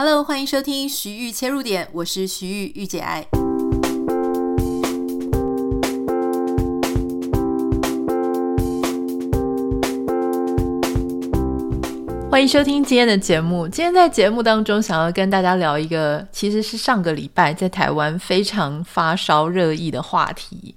[0.00, 3.26] Hello，欢迎收听徐玉切入点，我是徐玉玉姐爱。
[12.30, 13.66] 欢迎收听今天的节目。
[13.66, 20.76] 今天在节目当中，想要跟大家聊一个，其实是上个礼拜在台湾非常发烧热议的话题，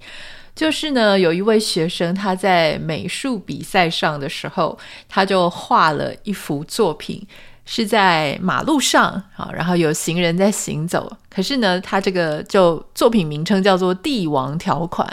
[0.55, 7.27] 就是呢，有一位学生他在美术比赛上的时候，他就画了一幅作品。
[7.65, 9.05] 是在马路上
[9.35, 15.07] 啊，然后有行人在行走，可是呢，他这个就作品名称叫做“帝王条款”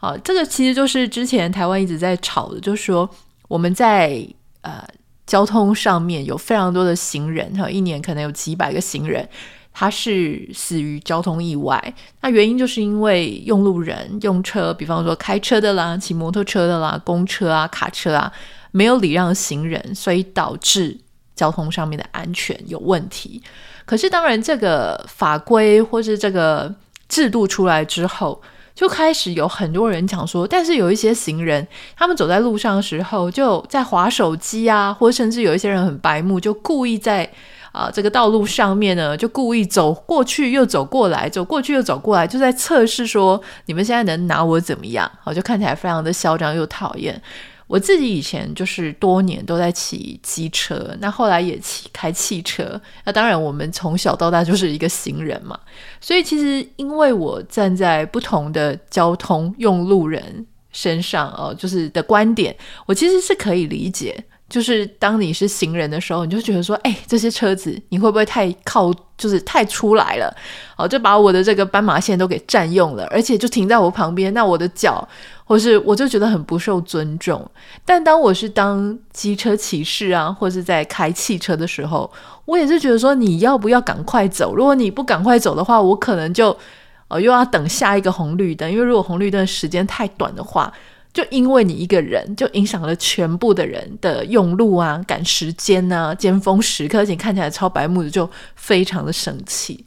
[0.00, 3.08] 啊，这个其实就是之前台湾一直在吵的，就是说
[3.48, 4.24] 我们在
[4.62, 4.82] 呃
[5.26, 9.28] 交通上面有非常多的行人哈，一年可能有几百个行人，
[9.74, 18.32] 他是死于交通意外，那原因就是因为用路人用车，比方说开车的啦、骑摩托车的啦、公车啊、卡车啊，
[18.70, 20.96] 没有礼让行人，所以导致。
[21.38, 23.40] 交通上面的安全有问题，
[23.86, 26.74] 可是当然这个法规或是这个
[27.08, 28.42] 制度出来之后，
[28.74, 31.64] 就开始有很多人讲说，但是有一些行人，
[31.96, 37.30] 他们走在路上的时候，就在划手机啊，或甚至有一些人很白目，就故意在
[37.70, 45.08] 啊、这个道路上面呢，就故意走过去又走过来，走过去又走过来，就在测试说你们现在能拿我怎么样？
[45.22, 47.22] 好，就看起来非常的嚣张又讨厌。
[47.68, 52.80] 我自己以前就是多年都在骑机车，那后来也骑开汽车。
[53.04, 55.56] 那当然，我们从小到大就是一个行人嘛，
[56.00, 64.24] 所以其实因为我站在不同的交通用路人身上哦，就是的观点，我其实是可以理解。
[64.48, 70.34] 就是当你是行人的时候，你就觉得说，哎，这些车子你会不会太靠，就是太出来了，
[70.76, 75.06] 哦，就把我的这个斑马线都给占用了，而且就停在我旁边，那我的脚，
[75.44, 77.46] 或是我就觉得很不受尊重。
[77.84, 82.10] 但当我是当机车骑士啊，或是在开汽车的时候，
[82.46, 84.54] 我也是觉得说，你要不要赶快走？
[84.54, 86.56] 如果你不赶快走的话，我可能就，
[87.08, 90.72] 呃，又要等下一个红绿灯，因为如果红绿灯时间太短的话。
[91.18, 99.84] 就因为你一个人，就影响了全部的人的用路啊、赶时间啊、尖峰时刻，而且看起来超白目的，就非常的生气。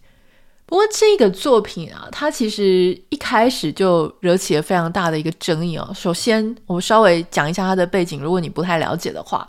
[0.66, 5.90] 不过这个作品啊，它其实一开始就惹起了非常大的一个争议哦。
[5.96, 9.48] 首先，我们稍微讲一下它的背景，如果你不太了解的话，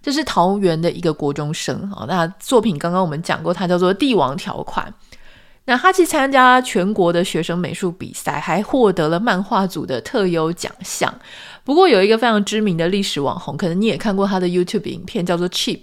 [0.00, 2.04] 这是桃园的一个国中生啊。
[2.06, 4.86] 那作品刚刚我们讲过，它叫做《帝王条款》。
[5.66, 11.12] 那他去参加全国的学生美术比赛，还获得了漫画组的特优奖项。
[11.64, 15.80] 不过有一个非常知名的历史网红，可能你也看过他的 YouTube 影片，叫做 Cheap。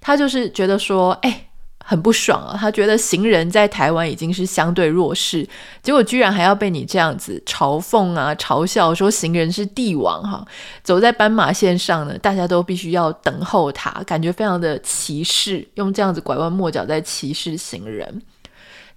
[0.00, 1.46] 他就是觉得说，哎，
[1.78, 2.56] 很不爽啊。
[2.58, 5.48] 他觉得行人在台湾已经是相对弱势，
[5.80, 10.44] 结果居然还要被你这样子嘲讽啊、嘲笑，说行人是帝王哈。
[10.82, 18.20] 走在斑马线上呢，大家都必须要等候他，感觉非常的歧视，用这样子拐弯抹角在歧视行人。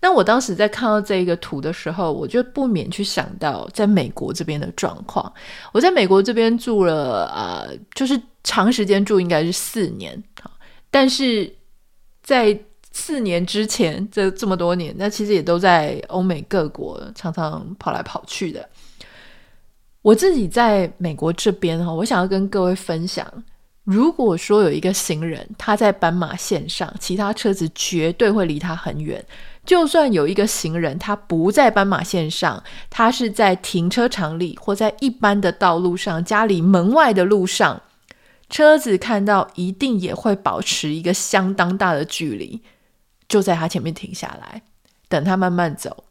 [0.03, 5.33] 那我当时在看到这一个图的时候，我就不免去想到在美国这边的状况。
[5.71, 10.21] 我在美国这边住了啊、呃，就是长时间住，应该是四年。
[10.91, 11.49] 但是
[12.21, 12.59] 在
[12.91, 18.67] 四年之前，这这么多年，那其实也都在欧美各国常常跑来跑去的。
[20.01, 23.25] 我自己在美国这边哈，我想要跟各位分享，
[23.85, 29.23] 如果说有一个行人他在斑马线上，其他车子绝对会离他很远。
[29.66, 37.81] 就算有一个行人，他不在斑马线上，他是在停车场里或在一般的道路上，家里门外的路上，
[38.50, 42.62] 车子看到一定也会保持一个相当大的距离，
[43.29, 44.63] 就在他前面停下来，
[45.07, 46.03] 等他慢慢走。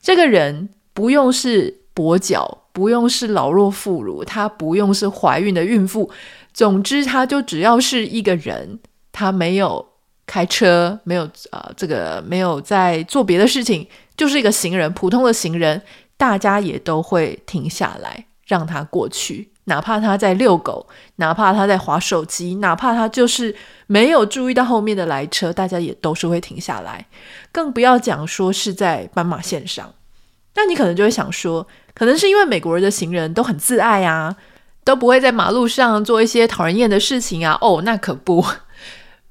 [0.00, 6.08] 这个人不用是跛脚，不用是老弱妇孺，他不用是怀孕的孕妇，
[6.54, 8.78] 总之他就只要是一个人，
[9.10, 9.91] 他没有。
[10.32, 15.82] 开车没有啊、这个没有在做别的事情，就是一个行人，普通的行人，
[16.16, 23.54] 大家也都会停下来让他过去，哪怕他在遛狗，哪怕他在划手机，哪怕他就是
[23.86, 27.06] 没有注意到后面的来车，大家也都是会停下来，
[27.52, 29.92] 更不要讲说是在斑马线上。
[30.54, 34.34] 那你可能就会想说，可能是因为美国人的行人都很自爱啊，
[34.82, 37.58] 都不会在马路上做一些讨人厌的事情啊。
[37.60, 38.42] 哦，那可不。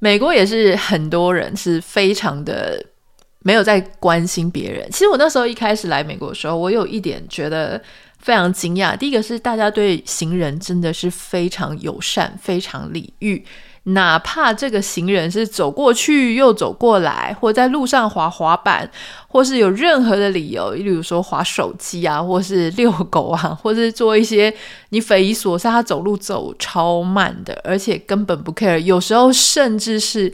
[0.04, 2.84] 美国也是很多人是非常的
[3.44, 4.90] 没有在关心别人。
[4.90, 7.80] 其实我那时候一开始来美国的时候，我有一点觉得
[8.18, 8.98] 非常惊讶。
[8.98, 13.46] 第一个是大家对行人真的是非常友善、非常礼遇。
[13.84, 18.88] 哪怕这个行人是走过去又走过来，或在路上滑滑板，
[19.28, 24.54] 或是有任何的理由，例如说滑手机啊，或是遛狗啊，或是做一些
[24.90, 28.78] 你匪夷所思，他走路走超慢的，而且根本不 care。
[28.78, 30.32] 有时候甚至是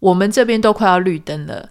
[0.00, 1.68] 我们这边都快要绿灯了，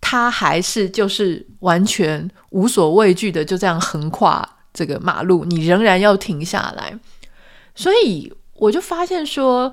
[0.00, 6.98] 他还是就是完全无所畏惧的就这样横跨这个马路，你仍然要停下来。
[7.74, 9.72] 所以我就发现说，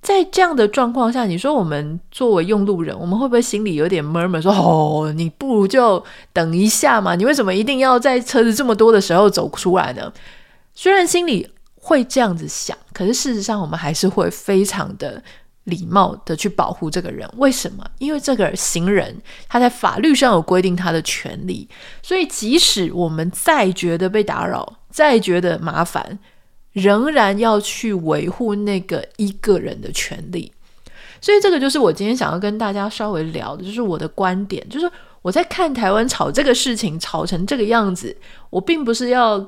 [0.00, 6.02] 在这样的状况下，你说我们作为用路人，我们会不会心里有点 murmur 说：“哦，你不如就
[6.32, 10.12] 等一下嘛，你为什么一定要在车子这么多的时候走出来呢？”
[10.72, 15.20] 虽然心里会这样子想，可是事实上我们还是会非常的
[15.64, 17.28] 礼貌的去保护这个人。
[17.36, 17.84] 为什么？
[17.98, 21.68] 因为这个行人他在法律上有规定他的权利，
[22.02, 26.18] 所以即使我们再觉得被打扰，再觉得麻烦。
[26.78, 30.52] 仍然要去维护那个一个人的权利，
[31.20, 34.90] 所以这个就是我今天想要跟大家稍微聊的，就是我的观点，就是
[35.22, 38.16] 我在看台湾吵这个事情吵成这个样子，
[38.50, 39.44] 我并不是要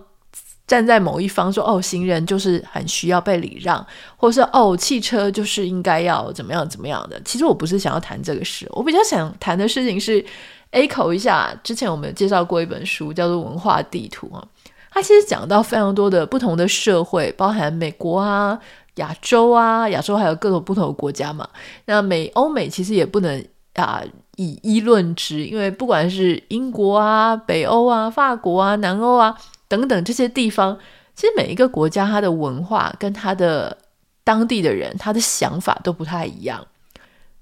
[0.67, 3.85] 站在某一方说哦，行人就是很需要被礼让，
[4.17, 7.21] 或是哦，汽车就是应该要怎么样怎么样的。
[7.25, 10.25] 其实我不是想要谈这个事，我比较想谈的事情是
[10.73, 14.47] echo 一下之前我们有介绍过一本书，叫做《文化地图》啊。
[14.91, 18.59] 他其实讲到非常多的不同的社会，包含美国啊、
[18.97, 21.49] 亚洲啊、亚洲还有各种不同的国家嘛。
[21.87, 23.45] 那美欧美其实也不能
[23.75, 24.03] 啊
[24.37, 29.37] 以一论之，因为不管是英国啊、北欧啊、法国啊、南欧啊
[29.69, 30.77] 等等这些地方，
[31.15, 33.77] 其实每一个国家它的文化跟它的
[34.25, 36.67] 当地的人，他的想法都不太一样。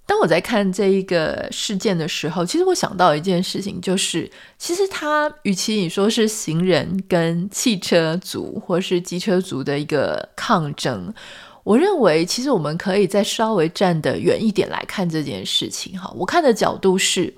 [0.08, 11.12] 当我在看这一个事件的时候，其实我想到一件事情，就是其实他与其你说是行人跟汽车族或是机车族的一个抗争，
[11.62, 16.00] 我认为其实我们可以再稍微站得远一点来看这件事情。
[16.00, 17.34] 哈，我看的角度是，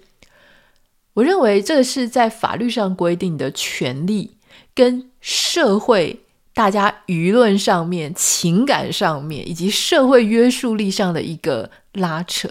[1.14, 4.36] 我认为这个是在法律上规定的权利
[4.76, 6.20] 跟社会
[6.54, 11.68] 大家舆论上面、情感上面以及社会约束力上的一个。
[11.94, 12.48] 拉扯，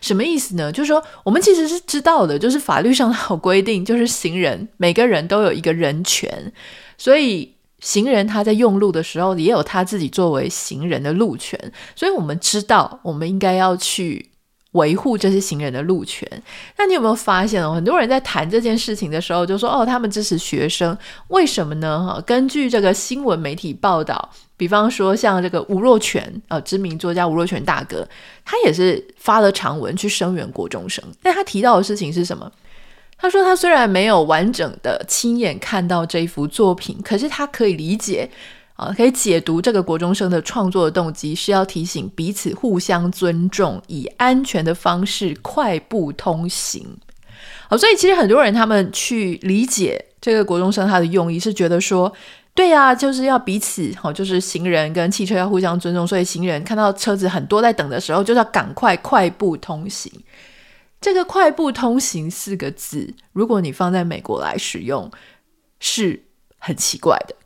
[0.00, 0.70] 什么意思呢？
[0.72, 6.52] 就是说，我们其实是知道的，就是法律上有规定， 就是行人每个人都有一个人权，
[6.96, 11.58] 所以行人他在用路的时候也有他自己作为行人的路权，
[11.94, 14.30] 所以我们知道，我们应该要去。
[14.72, 16.30] 维护这些行人的路权，
[16.76, 17.72] 那你有没有发现哦？
[17.72, 20.96] 很多人在谈这件事情的时候，就说：“哦，他们支持学生，
[21.28, 28.06] 为什么呢？”哈，根据这个新闻媒体报道，比方说像这个吴若权，呃，知名作家吴若权大哥，
[28.44, 31.02] 他也是发了长文去声援国中生。
[31.22, 32.52] 但他提到的事情是什么？
[33.16, 38.28] 他说他虽然没有完整的亲眼看到这一幅作品，可是他可以理解。
[38.78, 46.86] 啊，可以解读这个国中生的创作的动机是要提醒彼此互相尊重，以安全的方式快步通行。
[47.68, 52.12] 好，所以其实很多人他们去理解这个国中生他的用意是觉得说，
[52.58, 60.12] 对呀，就是要彼此好，就是行人跟汽车要互相尊重，所以行人看到车子很多在等的时候，就是要赶快快步通行。
[61.00, 65.08] 这个“快步通行”四个字，如果你放在美国来使用，
[65.78, 66.24] 是
[66.58, 67.36] 很奇怪的。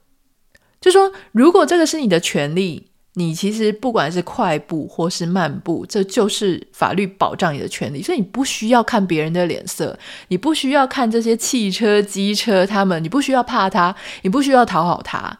[0.80, 9.98] 就说，如果这个是你的权利，你其实不管是快步或是慢步，这就是法律保障你的权利，所以你不需要看别人的脸色，
[10.28, 15.38] 你不需要看这些汽车、机车他们，你不需要怕他，你不需要讨好他，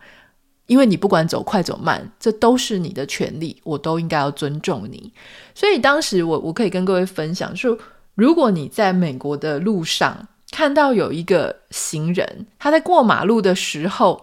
[0.66, 5.10] 因为你不管走快走慢，这都是你的权利，我都应该要尊重你。
[5.54, 7.78] 所以当时我我可以跟各位分享说，
[8.14, 14.22] 如果你在美国的路上看到有一个行人，他在过马路的时候。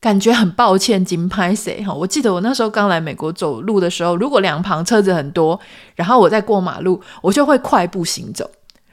[0.00, 1.92] 感觉很抱歉，金拍谁哈？
[1.92, 5.58] 我记得我那时候刚来美国走路的时候，如果两旁车子很多，
[5.96, 8.48] 然后我在过马路，我就会快步行走，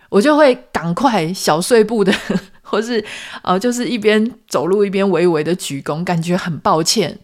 [0.09, 2.11] 我就会赶快小碎步的，
[2.63, 3.03] 或是
[3.43, 7.19] 呃，就是一边走路一边微微的鞠躬，感觉很抱歉。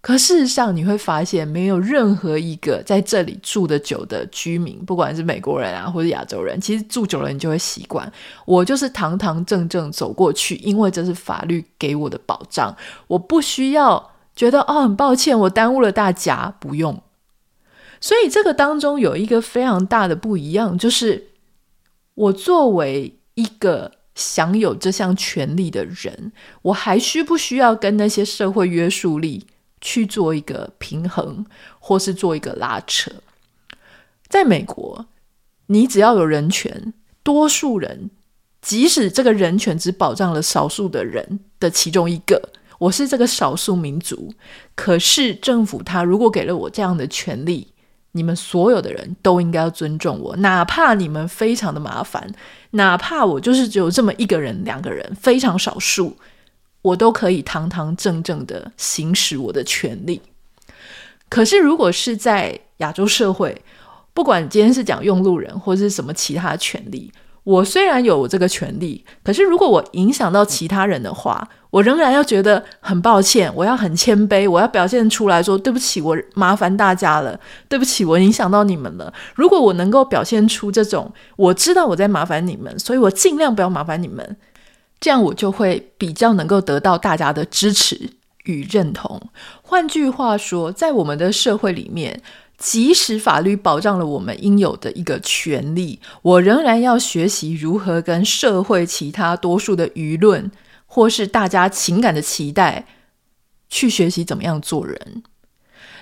[0.00, 8.10] 可事实上，你会发现，没有任何一个在这里住的久的居民，不管是美国人啊，或者亚洲人，其实住久了，你就会习惯。
[8.46, 12.74] 我就是堂堂正正走过去，因为这是法律给我的保障，
[13.08, 17.02] 我不需要觉得哦，很抱歉，我耽误了大家，不用。
[18.00, 21.30] 所以这个当中有一个非常大的不一样，就是
[22.14, 29.44] 我作为一个享有这项权利的人，我还需不需要跟那些社会约束力？
[29.80, 31.44] 去做一个平衡，
[31.78, 33.10] 或是做一个拉扯。
[34.28, 35.06] 在美国，
[35.66, 36.92] 你只要有人权，
[37.22, 38.10] 多数人，
[38.60, 44.32] 即使这个人权只保障了少数的人的其中一个，我是这个少数民族，
[44.74, 47.72] 可是政府他如果给了我这样的权利，
[48.12, 52.30] 你们所有的人都应该要尊重我，哪怕你们非常的麻烦，
[52.72, 56.16] 哪怕我就是只有这么一个人、两个人，非常少数。
[56.82, 60.20] 我都可以堂堂正正的行使我的权利。
[61.28, 63.62] 可是，如果是在亚洲社会，
[64.14, 67.12] 不管今天是讲用路人或是什么其他权利。
[67.44, 79.10] 我虽然有这个权利，可是如果我影响到其他人的话，我仍然要觉得很抱歉，我要很谦卑，我要表现出来说对不起，我麻烦大家了，对不起，我影响到你们了。
[79.34, 84.36] 如果我能够表现出这种，我知道我在麻烦你们，所以我尽量不要麻烦你们，
[85.00, 88.10] 这样我就会比较能够得到大家的支持
[88.44, 89.20] 与认同。
[89.62, 92.22] 换句话说，在我们的社会里面。
[92.60, 100.50] 即使法律保障了我们应有的一个权利，我仍然要学习如何跟社会其他多数的舆论，
[100.84, 102.84] 或是大家情感的期待，
[103.68, 105.22] 去学习怎么样做人。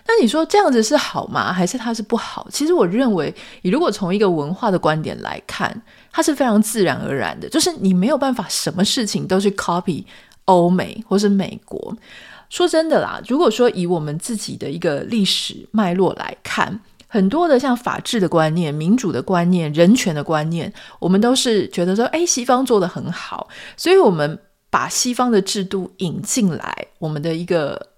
[0.07, 1.53] 那你说这样子是好吗？
[1.53, 2.49] 还是它是不好？
[2.51, 5.83] 其实我认为，你如果从一个文化的观点来看，
[6.17, 10.03] 它是非常自然而然的，就是你没有办法什么事情都去 copy
[10.47, 11.95] 欧美或是美国。
[12.49, 23.47] 说真的啦，如果说以我们自己的一个历史脉络来看，很多的像法治的观念、民主的观念、人权的观念，我们都是觉得说，哎，西方做得很好，
[23.77, 24.39] 所以我们
[24.71, 27.89] 把西方的制度引进来我们的一个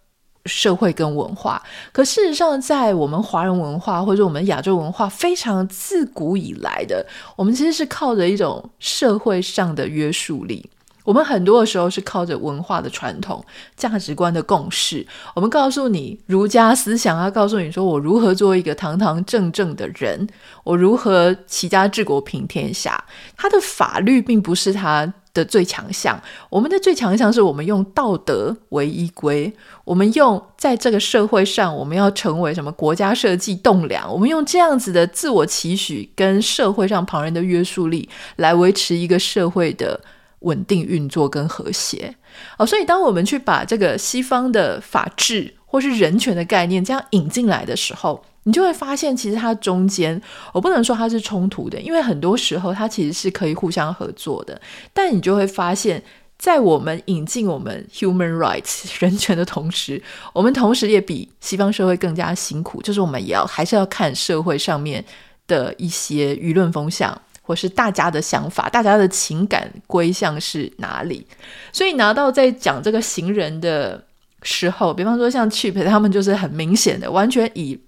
[0.47, 1.63] 社会跟文化。
[1.93, 10.71] 可事实上，在我们华人文化或者我们亚洲文化非常自古以来的，我们其实是靠着一种社会上的约束力。
[11.05, 13.43] 我们很多的时候是靠着文化的传统、
[13.75, 15.07] 价值观的共识。
[15.35, 20.29] 我们告诉你儒家思想，要告诉你说我如何做一个堂堂正正的人，
[20.65, 23.03] 我如何齐家治国平天下。
[23.39, 26.21] 他的法律并不是他的最强项，
[26.51, 29.53] 我们的最强项是我们用道德为依归，
[29.85, 40.01] 我们用在这个社会上，我们要成为什么国家社稷栋梁，我们用这样子的自我期许跟社会上旁人的约束力来维持一个社会的。
[40.43, 42.15] 稳定运作跟和谐
[42.59, 50.21] 哦，所以当我们去把这个西方的法治或是人权的概念这样引进来的时候，你就会发现，其实它中间
[50.53, 54.61] 我不能说它是冲突的，因为很多时候它其实是可以互相合作的。
[54.93, 56.03] 但你就会发现，
[56.39, 60.03] 在我们引进我们 human rights 人权的同时，
[60.33, 65.05] 我们同时也比西方社会更加辛苦，就是我们也要还是要看社会上面
[65.47, 67.21] 的一些舆论风向。
[67.41, 71.27] 或是大家的想法，大家的情感归向是哪里？
[71.73, 74.05] 所以拿到在讲这个行人的
[74.43, 77.81] 时候，比方说像 Chip 他们就是很明显的，完全以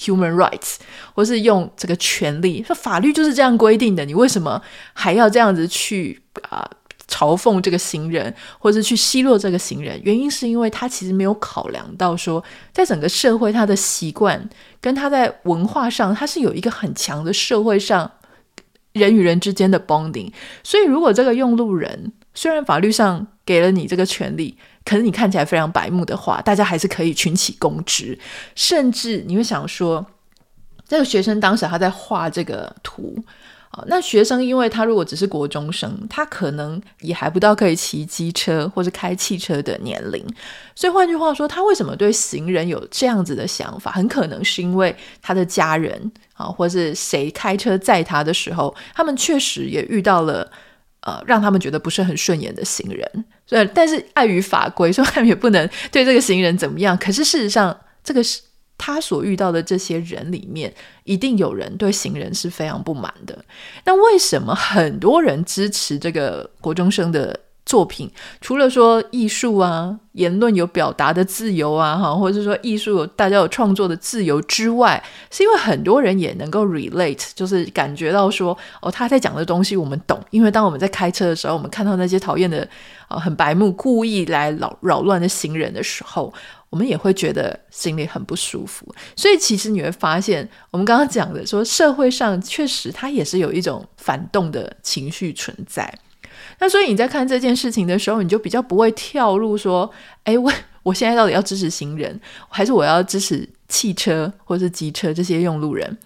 [0.00, 0.76] human rights
[1.14, 4.60] 或是用这个权利，说法律就是这样规定的，你为什么
[4.94, 6.68] 还要这样子去啊、
[7.06, 10.00] 嘲讽这个行人，或是去奚落这个行人？
[10.02, 12.42] 原因是因为他其实没有考量到说，
[12.72, 14.48] 在整个社会他的习惯
[14.80, 18.10] 跟他在文化上，他是有一个很强的社会上。
[18.92, 20.32] 人与人之间的 bonding，
[20.64, 28.18] 所以如果这个用路人虽然法律上给了你这个权利，可是你看起来非常白目的话，大家还是可以群起攻之，
[28.54, 30.04] 甚至你会想说，
[30.88, 33.22] 这个学生当时他在画这个图。
[33.70, 40.26] 啊，那学生因为他如果只是国中生，他可能也还不到可以骑机车或者开汽车的年龄，
[40.74, 43.92] 所以换句话说，他为什么对行人有这样子的想法？
[43.92, 50.50] 很可能是因为他的家人啊，或是谁开车载他的时候，他们确实也遇到了
[51.02, 56.96] 呃让他们觉得不是很顺眼的行人，所以但是碍于法规， 所以他们也不能对这个行人怎么样。
[56.96, 58.40] 可是事实上，这个是。
[58.82, 63.44] 他所遇到的这些人里面，一定有人对行人是非常不满的。
[63.84, 68.10] 那为什么很多人支持这个国中生的作品？
[68.40, 80.20] 除了说艺术啊、言论有表达的自由啊，哈，或者是说艺术大家有创作的自由之外，是因为很多人也能够 relate，就是感觉到说，哦，他在讲的东西我们懂。
[80.30, 82.68] 因为当我们在开车的时候，我们看到那些讨厌的、
[83.08, 86.32] 很白目、故意来扰扰乱的行人的时候。
[86.70, 88.86] 我们也会觉得心里很不舒服，
[89.16, 95.92] 所以其实你会发现，我们刚刚讲的说，社会上确实它也是有一种反动的情绪存在。
[96.60, 99.90] 那所以你在看这件事情的时候，你就比较不会跳入说，
[100.22, 100.52] 哎，我
[100.84, 105.98] 我现在到底要支持行人，还是我要支持汽车或是机车这些用路人？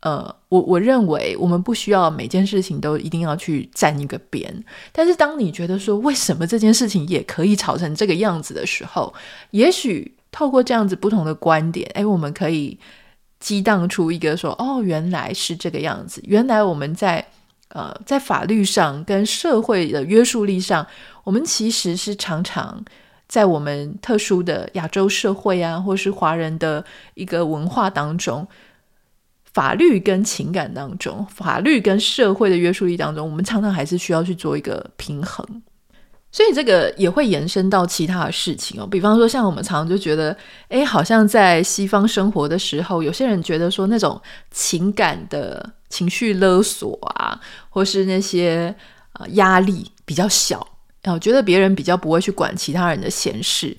[0.00, 4.62] 呃，我我认为我们不需要每件事情都一定要去站一个边，
[4.92, 9.12] 但是当你觉得说，为什么这件事情也可以吵成这个样子的时候，
[9.50, 12.78] 也许透过这样子不同的观点，诶，我们可以
[13.40, 17.26] 激荡出一个说，哦，原来是这个样子，原来我们在
[17.68, 20.86] 呃在法律上跟社会的约束力上，
[21.24, 22.84] 我们其实是常常
[23.28, 28.46] 在我们特殊的亚洲社会啊，或是华人的一个文化当中。
[29.52, 35.62] 法律跟情感当中，法律跟社会的约束力当中，我们常常还是需要去做一个平衡。
[36.30, 40.36] 所以这个也会延伸到其他的事情哦，比方说像我们常常就觉得，
[40.68, 44.20] 哎，好像在西方生活的时候，有些人觉得说那种
[44.50, 48.74] 情感的情绪勒索啊，或是那些
[49.12, 50.66] 呃压力比较小，
[51.02, 53.76] 然后觉得别人比较不会去管其他人的闲事。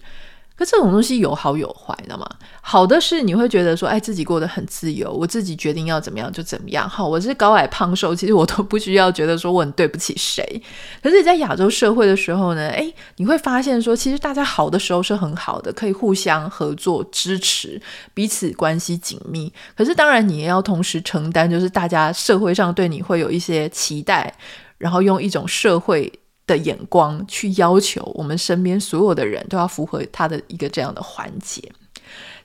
[0.57, 2.27] 可这种东西有好有坏的嘛。
[2.61, 6.89] 好的是你会觉得说，哎，自己过得很自由，我自己决定要怎么样就怎么样。
[6.89, 10.61] 好，我是高矮胖瘦，其实我都不需要觉得说我很对不起谁。
[11.01, 17.79] 可是，在亚洲社会的时候呢，哎，你会发现说，其实大家好的时候是很好的，可以互相合作、支持，
[18.13, 19.53] 彼此关系紧密。
[19.75, 24.33] 可是，当然你也要同时承担，就是大家社会上对你会有一些期待，
[24.77, 26.11] 然后用一种社会。
[26.47, 31.61] 的眼光去要求我们身边所有的人都要符合他的一个这样的环节，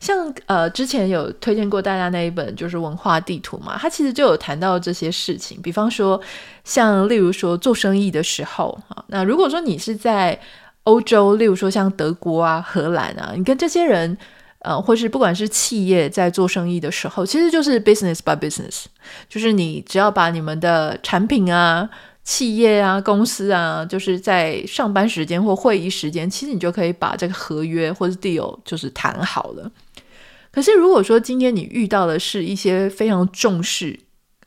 [0.00, 6.21] 像呃之前有推荐过大家那一本就是文化地图嘛，它其实就有谈到这些事情，比方说
[6.64, 10.37] 像例如说做生意的时候啊，那如果说你是在
[10.82, 14.18] 欧洲，例如说像德国啊、荷兰啊，你跟这些人
[14.62, 18.87] 呃，或是不管是企业在做生意的时候，其实就是 business by business，
[19.28, 21.88] 就是你只要把你们的产品啊。
[22.24, 29.70] 企业啊，公司啊，就是在上班时间或会议时间，其实你就可以把这个合约或者 deal 就是谈好了。
[30.52, 33.98] 可是如果说今天你遇到的是一些非常重视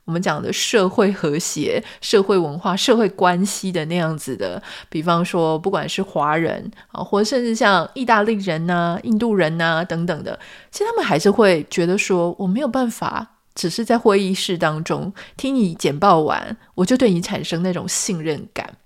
[0.05, 10.39] 我们讲的社会和谐、社会文化、社会关系的那样子的，比方说不管是华人啊，或甚至像意大利人呐、印度人呐、等等的，
[10.71, 13.34] 其实他们还是会觉得说我没有办法。
[13.55, 18.77] 只是在会议室当中听你简报完，我就对你产生那种信任感。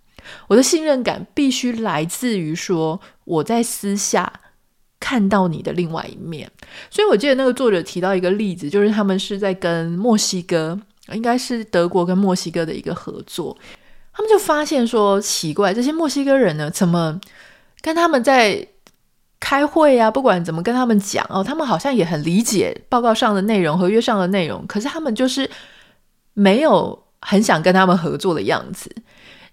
[0.48, 4.32] 我的信任感必须来自于说我在私下
[5.00, 6.50] 看到你的另外一面。
[6.92, 10.80] 所以我记得那个作者提到一个例子，就是他们是在跟墨西哥，
[11.14, 13.58] 应该是德国跟墨西哥的一个合作，
[14.14, 17.20] 他们就发现说奇怪，这些墨西哥人呢，怎么
[17.82, 18.68] 跟他们在
[19.40, 25.50] 开会啊，不管怎么跟他们讲哦，他们好像也很理解报告上的内容、合约上的内容，可是他们就是
[26.34, 28.94] 没有很想跟他们合作的样子。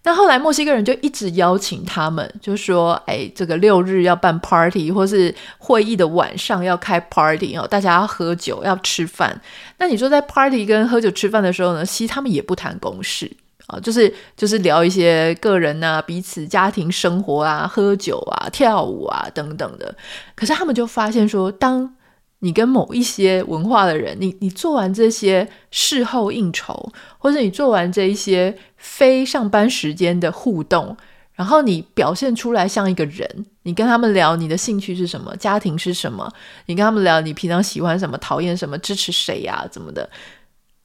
[0.03, 9.41] 那后来墨西哥人就一直邀请他们，就说：“哎，这个六日要办 party，或是会议的晚上要开 party 哦，大家要喝酒、要吃饭。
[9.79, 13.31] 那你说在 party 跟喝酒吃饭的时候呢，其实他们也不谈公事。”
[13.67, 19.93] 啊，就是就是聊一些个人啊、彼此家庭生活啊、喝酒啊、跳舞啊等等的。
[20.37, 21.97] 可是他们就发现说，当
[22.39, 30.97] 你跟某一些文化的人，你你做完这些事后应酬，或者你做完这一些非上班时间的互动，
[31.33, 36.33] 然后你表现出来像一个人，你跟他们聊你的兴趣是什么，家庭是什么，
[36.67, 40.09] 你跟他们聊你平常喜欢什么、讨厌什么、支持谁呀、怎么的，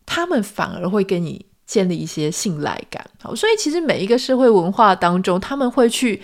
[0.07, 1.50] 他们反而会跟你。
[1.71, 6.21] 建立一些信赖感，好，所以其实每一个社会文化当中，他们会去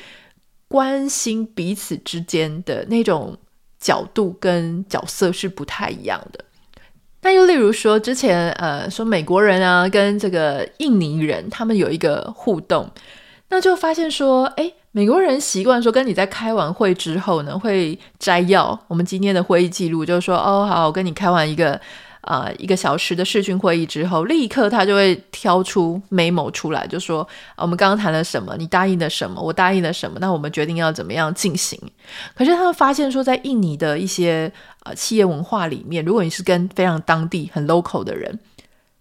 [0.68, 3.34] 关心彼此之间的那种
[3.80, 6.44] 角度跟角色是不太一样的。
[7.22, 12.92] 那又例如说，之前呃说美国人啊跟这个印尼人他们有一个互动，
[13.48, 21.80] 那就发现说，诶，美国人习惯说跟你在开完会之后呢，会摘要我们今天的会议记录，就是说，哦，好，我跟你开完一个。
[22.28, 31.80] 啊、一个小时的视讯会议之后，立刻他就会挑出 memo 出来，就说、我们刚刚谈了什么，你答应了什么，我答应了什么，那我们决定要怎么样进行。
[32.36, 34.52] 可是他们发现说，在印尼的一些
[34.84, 38.38] 呃企业文化里面，如果你是跟非常当地很 local 的人，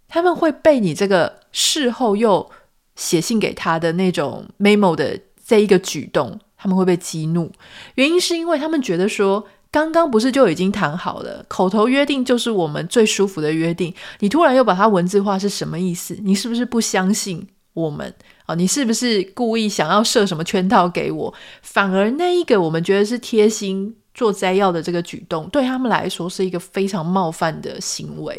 [0.06, 2.48] 他们会被你这个事后又
[2.94, 7.50] 写信给他的那种 memo 的这一个举动，他们会被激怒。
[7.96, 9.48] 原因是因为他们觉得说。
[9.70, 13.92] 刚刚不是就已经谈好了，口头约定就是我们最舒服的约定。
[14.20, 16.16] 你突然又把它文字化，是什么意思？
[16.22, 18.14] 你是不是不相信我们
[18.46, 18.55] 啊？
[18.55, 21.35] 你是不是故意想要设什么圈套给我？
[21.62, 23.96] 反而那一个我们觉得是贴心。
[24.16, 28.35] 做摘要的这个举动，对他们来说是一个非常冒犯的行为，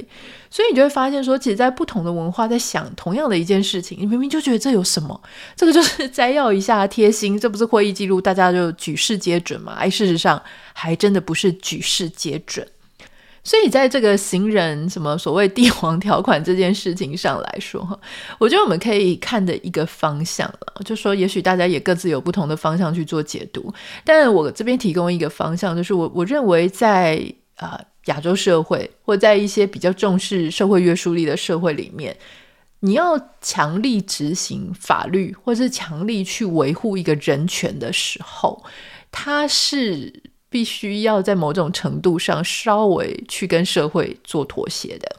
[0.49, 5.21] 所以你就会发现说，其实，在不同的文化在想同样的一件事情，你明明就觉得这有什么，
[5.55, 9.73] 这个就是 摘要一下贴心，这不是会议记录，大家就举世皆准嘛？
[9.73, 10.41] 哎，事实上
[10.73, 12.67] 还真的不是举世皆准。
[13.47, 17.97] 所以，在这个行人什么所谓帝王条款这件事情上来说，
[18.39, 27.15] 我觉得我们可以看的一个方向了，就说也许大家也各自有不同的方向去做解读，但我这边提供一个方向，就是我我认为在
[27.55, 32.17] 啊、呃、亚洲社会或在一些比较重视社会约束力的社会里面，
[32.81, 38.61] 你要强力执行法律，或是强力去维护一个人权的时候，
[39.09, 40.21] 它是。
[40.57, 45.15] 必须要在某种程度上稍微去跟社会做妥协的，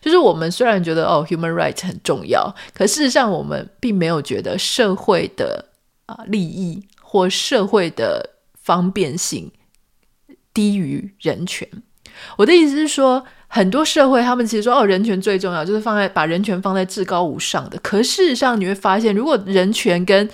[0.00, 5.64] 就是我们虽然觉得哦，human rights 很重要，可事实上我们并没有觉得社会的
[6.06, 8.30] 啊利益或社会的
[8.62, 9.50] 方便性
[10.54, 11.68] 低于人权。
[12.36, 17.76] 我的意思是说，很多社会他们其实说哦，人权最重要，就是放在把人权放在至高无上的。
[17.82, 20.30] 可事实上，你会发现，如果人权跟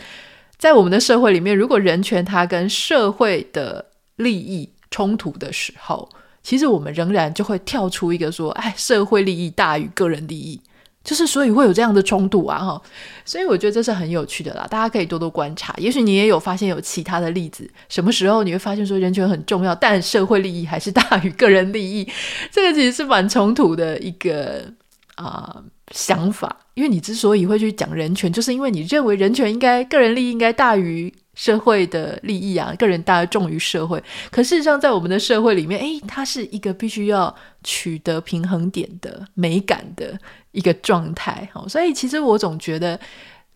[0.59, 6.09] 在我们的社会里面，如果人权它跟社会的利益冲突的时候，
[6.42, 10.61] 其实我们仍然就会跳出一个说，哎，社会利益大于个人利益。
[11.05, 12.81] 就是所以会有这样的冲突啊，哈，
[13.25, 15.75] 所以我觉得这是很有趣的啦，大家可以多多观察。
[15.79, 22.09] 也许你也有发现有其他的例子，什么时候你会发现说人权很重要，但社会利益还是大于个人利益，
[22.53, 24.72] 这个其实是蛮冲突的一个
[25.16, 26.57] 啊、想法。
[26.75, 34.03] 因为你之所以会去讲人权，就是因为你认为人权应该个人利益应该大于社会的利益啊，个人大家重于社会。
[34.31, 40.18] 可事实上，在我们的社会里面，诶，它是一个必须要取得平衡点的美感的
[40.51, 41.49] 一个状态。
[41.53, 43.01] 好，所以其实我总觉得，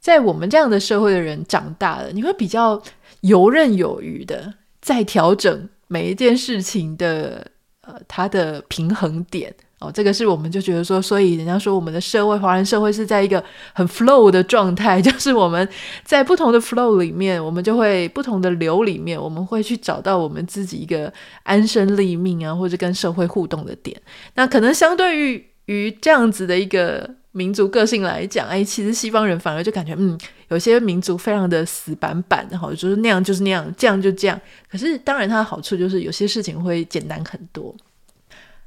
[0.00, 2.82] 在我们这样的社会的人长大了，你会比较
[3.20, 7.46] 游刃有余的在调整每一件事情的
[7.82, 9.54] 呃它的平衡点。
[9.78, 13.42] 哦，这个是我们就觉得说，所以人家说我们的社会，华人社会是在一个
[13.74, 15.68] 很 flow 的状态， 就是我们
[16.02, 21.12] 在不同的 flow 里面，我们就会不同的流里面，我们会去找到我们自己一个
[21.42, 23.94] 安身立命啊，或者跟社会互动的点。
[24.34, 34.40] 那可能相对于于这样子的一个民族个性来讲，哎，其实西方人反而就感觉，嗯，有些民族非常的死板板，然后就是那样就是那样，这样就这样。
[34.70, 37.76] 可是当然它的好处就是有些事情会简单很多。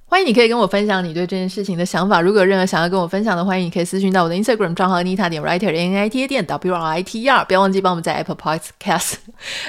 [0.10, 2.20] 欢迎你可以跟我分享你对这件事情的想法。
[2.20, 7.30] 如果有任何想要跟我分享的，欢迎你可以私讯到我的 Instagram 账号 Nita 点 Writer N I T A 点 W R I T E
[7.30, 7.46] R。
[7.46, 9.14] 不要忘记帮我们在 Apple Podcast、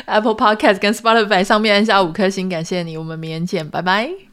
[0.06, 2.96] Apple Podcast 跟 Spotify 上面按下五颗星，感谢你。
[2.96, 4.29] 我们明天见，拜拜。